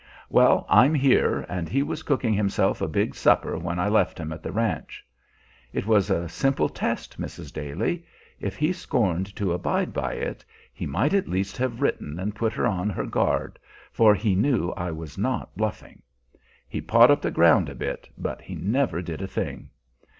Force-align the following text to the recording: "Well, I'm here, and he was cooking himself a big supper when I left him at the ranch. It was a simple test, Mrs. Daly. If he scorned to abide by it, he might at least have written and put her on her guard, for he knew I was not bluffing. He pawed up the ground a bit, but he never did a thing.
"Well, 0.31 0.65
I'm 0.67 0.95
here, 0.95 1.45
and 1.47 1.69
he 1.69 1.83
was 1.83 2.01
cooking 2.01 2.33
himself 2.33 2.81
a 2.81 2.87
big 2.87 3.13
supper 3.13 3.55
when 3.59 3.77
I 3.79 3.87
left 3.87 4.17
him 4.19 4.33
at 4.33 4.41
the 4.41 4.51
ranch. 4.51 5.05
It 5.73 5.85
was 5.85 6.09
a 6.09 6.27
simple 6.27 6.69
test, 6.69 7.21
Mrs. 7.21 7.53
Daly. 7.53 8.07
If 8.39 8.55
he 8.55 8.73
scorned 8.73 9.35
to 9.35 9.53
abide 9.53 9.93
by 9.93 10.13
it, 10.13 10.43
he 10.73 10.87
might 10.87 11.13
at 11.13 11.29
least 11.29 11.55
have 11.57 11.81
written 11.83 12.17
and 12.19 12.33
put 12.33 12.53
her 12.53 12.65
on 12.65 12.89
her 12.89 13.05
guard, 13.05 13.59
for 13.91 14.15
he 14.15 14.33
knew 14.33 14.71
I 14.71 14.89
was 14.89 15.19
not 15.19 15.55
bluffing. 15.55 16.01
He 16.67 16.81
pawed 16.81 17.11
up 17.11 17.21
the 17.21 17.29
ground 17.29 17.69
a 17.69 17.75
bit, 17.75 18.09
but 18.17 18.41
he 18.41 18.55
never 18.55 19.03
did 19.03 19.21
a 19.21 19.27
thing. 19.27 19.69